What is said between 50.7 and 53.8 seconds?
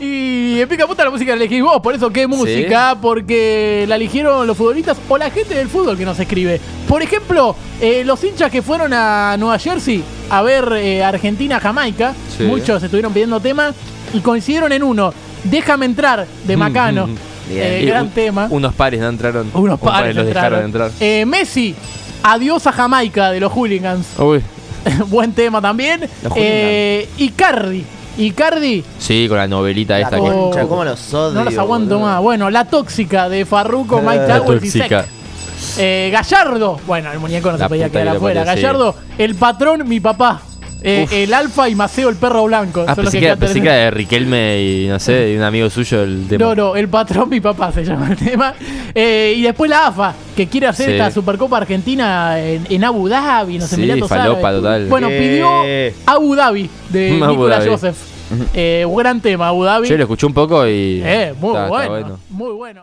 Sí. esta Supercopa Argentina en, en Abu Dhabi, en los